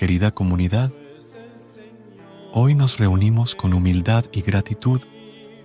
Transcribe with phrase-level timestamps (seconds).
[0.00, 0.92] Querida comunidad,
[2.54, 5.02] hoy nos reunimos con humildad y gratitud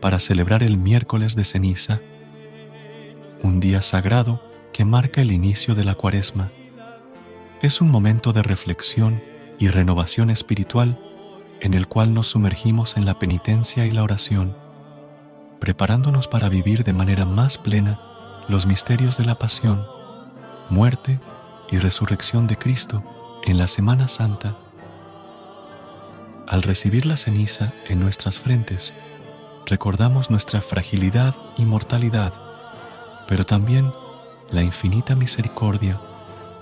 [0.02, 2.02] para celebrar el miércoles de ceniza,
[3.44, 6.52] un día sagrado que marca el inicio de la cuaresma.
[7.61, 9.23] Es un momento de reflexión
[9.58, 11.00] y renovación espiritual
[11.61, 14.58] en el cual nos sumergimos en la penitencia y la oración,
[15.61, 18.02] preparándonos para vivir de manera más plena
[18.50, 19.86] los misterios de la pasión,
[20.69, 21.22] muerte
[21.72, 23.02] y resurrección de Cristo
[23.45, 24.57] en la Semana Santa,
[26.47, 28.93] al recibir la ceniza en nuestras frentes,
[29.65, 32.33] recordamos nuestra fragilidad y mortalidad,
[33.27, 33.91] pero también
[34.51, 36.01] la infinita misericordia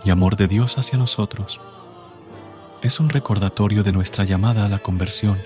[0.03, 1.61] y amor de Dios hacia nosotros.
[2.81, 5.41] Es un recordatorio de nuestra llamada a la conversión,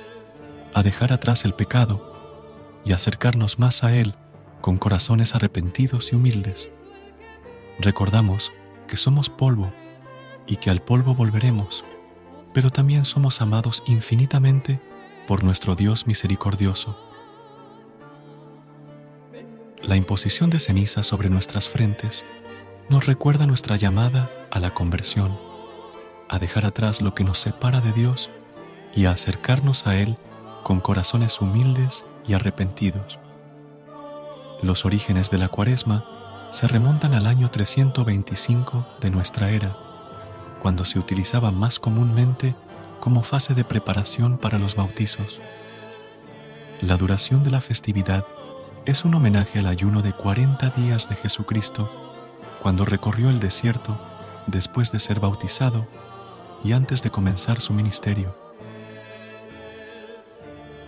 [0.73, 4.15] a dejar atrás el pecado y acercarnos más a Él
[4.61, 6.69] con corazones arrepentidos y humildes.
[7.79, 8.51] Recordamos
[8.87, 9.71] que somos polvo
[10.47, 11.83] y que al polvo volveremos,
[12.53, 14.79] pero también somos amados infinitamente
[15.27, 16.97] por nuestro Dios misericordioso.
[19.83, 22.25] La imposición de ceniza sobre nuestras frentes
[22.89, 25.37] nos recuerda nuestra llamada a la conversión,
[26.29, 28.29] a dejar atrás lo que nos separa de Dios
[28.95, 30.15] y a acercarnos a Él
[30.63, 33.19] con corazones humildes y arrepentidos.
[34.63, 36.05] Los orígenes de la cuaresma
[36.51, 39.86] se remontan al año 325 de nuestra era
[40.61, 42.55] cuando se utilizaba más comúnmente
[42.99, 45.39] como fase de preparación para los bautizos.
[46.81, 48.25] La duración de la festividad
[48.85, 51.91] es un homenaje al ayuno de 40 días de Jesucristo
[52.61, 53.99] cuando recorrió el desierto
[54.47, 55.85] después de ser bautizado
[56.63, 58.35] y antes de comenzar su ministerio.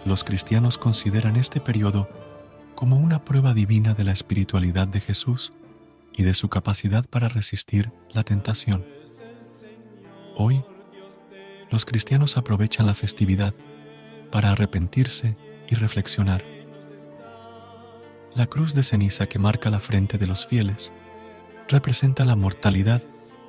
[0.05, 2.09] Los cristianos consideran este periodo
[2.75, 5.51] como una prueba divina de la espiritualidad de Jesús
[6.13, 8.85] y de su capacidad para resistir la tentación.
[10.41, 10.63] Hoy,
[11.69, 13.53] los cristianos aprovechan la festividad
[14.31, 15.35] para arrepentirse
[15.67, 16.45] y reflexionar.
[18.35, 20.93] La cruz de ceniza que marca la frente de los fieles
[21.67, 23.03] representa la mortalidad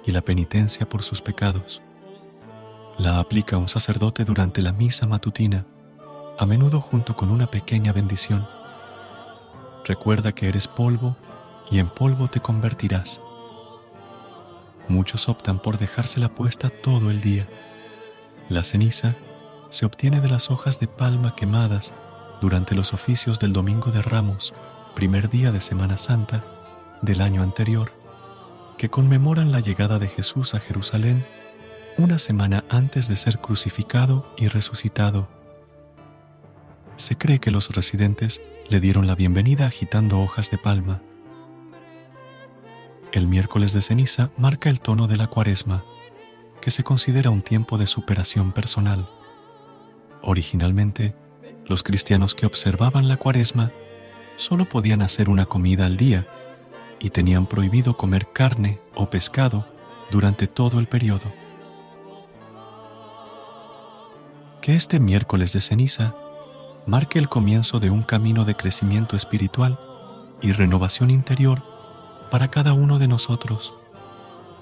[0.05, 1.81] y la penitencia por sus pecados.
[2.99, 5.67] La aplica un sacerdote durante la misa matutina,
[6.41, 8.49] a menudo junto con una pequeña bendición.
[9.85, 11.17] Recuerda que eres polvo
[11.71, 13.21] y en polvo te convertirás.
[14.91, 17.47] Muchos optan por dejársela puesta todo el día.
[18.49, 19.15] La ceniza
[19.69, 21.95] se obtiene de las hojas de palma quemadas
[22.41, 24.53] durante los oficios del Domingo de Ramos,
[24.97, 26.45] primer día de Semana Santa
[27.03, 27.93] del año anterior,
[28.79, 31.25] que conmemoran la llegada de Jesús a Jerusalén
[31.97, 35.29] una semana antes de ser crucificado y resucitado.
[36.97, 41.01] Se cree que los residentes le dieron la bienvenida agitando hojas de palma.
[43.13, 45.83] El miércoles de ceniza marca el tono de la cuaresma,
[46.61, 49.09] que se considera un tiempo de superación personal.
[50.23, 51.17] Originalmente,
[51.67, 53.73] los cristianos que observaban la cuaresma
[54.37, 56.29] solo podían hacer una comida al día
[57.01, 59.67] y tenían prohibido comer carne o pescado
[60.13, 61.33] durante todo el periodo.
[64.63, 66.15] Que este miércoles de ceniza
[66.87, 69.81] marque el comienzo de un camino de crecimiento espiritual
[70.41, 71.70] y renovación interior
[72.31, 73.75] para cada uno de nosotros,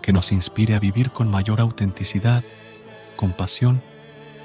[0.02, 2.42] que nos inspire a vivir con mayor autenticidad,
[3.16, 3.82] compasión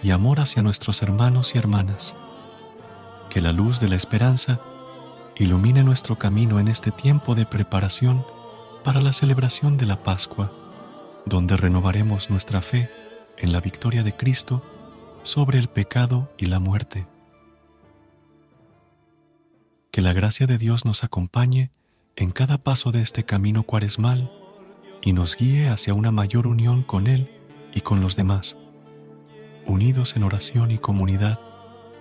[0.03, 2.15] y amor hacia nuestros hermanos y hermanas.
[3.29, 4.59] Que la luz de la esperanza
[5.37, 8.25] ilumine nuestro camino en este tiempo de preparación
[8.83, 10.51] para la celebración de la Pascua,
[11.25, 12.91] donde renovaremos nuestra fe
[13.37, 14.61] en la victoria de Cristo
[15.23, 17.07] sobre el pecado y la muerte.
[19.91, 21.71] Que la gracia de Dios nos acompañe
[22.15, 24.31] en cada paso de este camino cuaresmal
[25.01, 27.30] y nos guíe hacia una mayor unión con Él
[27.74, 28.56] y con los demás.
[29.65, 31.39] Unidos en oración y comunidad,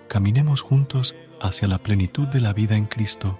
[0.07, 3.39] caminemos juntos hacia la plenitud de la vida en Cristo.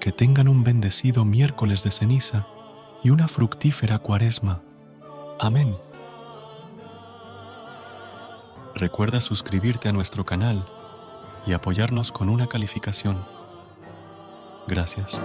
[0.00, 2.46] Que tengan un bendecido miércoles de ceniza
[3.02, 4.62] y una fructífera cuaresma.
[5.38, 5.76] Amén.
[8.74, 10.66] Recuerda suscribirte a nuestro canal
[11.46, 13.35] y apoyarnos con una calificación.
[14.68, 15.18] Gracias.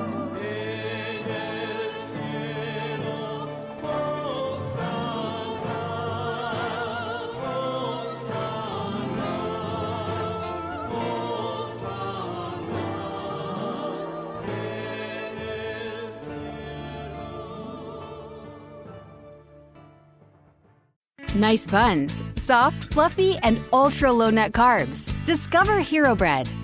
[21.35, 25.11] Nice buns, soft, fluffy, and ultra low net carbs.
[25.25, 26.47] Discover Hero Bread,